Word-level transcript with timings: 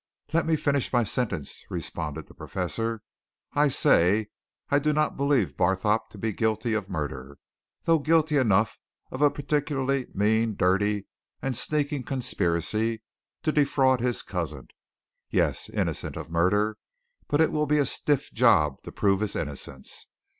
"Let 0.33 0.47
me 0.47 0.55
finish 0.55 0.91
my 0.91 1.03
sentence," 1.03 1.63
responded 1.69 2.25
the 2.25 2.33
Professor. 2.33 3.03
"I 3.53 3.67
say, 3.67 4.29
I 4.71 4.79
do 4.79 4.93
not 4.93 5.15
believe 5.15 5.55
Barthorpe 5.55 6.09
to 6.09 6.17
be 6.17 6.31
guilty 6.33 6.73
of 6.73 6.89
murder, 6.89 7.37
though 7.83 7.99
guilty 7.99 8.37
enough 8.37 8.79
of 9.11 9.21
a 9.21 9.29
particularly 9.29 10.07
mean, 10.15 10.55
dirty, 10.55 11.05
and 11.39 11.55
sneaking 11.55 12.01
conspiracy 12.01 13.03
to 13.43 13.51
defraud 13.51 13.99
his 14.01 14.23
cousin. 14.23 14.69
Yes, 15.29 15.69
innocent 15.69 16.17
of 16.17 16.31
murder 16.31 16.79
but 17.27 17.39
it 17.39 17.51
will 17.51 17.67
be 17.67 17.77
a 17.77 17.85
stiff 17.85 18.33
job 18.33 18.81
to 18.81 18.91
prove 18.91 19.19
his 19.19 19.35
innocence. 19.35 20.07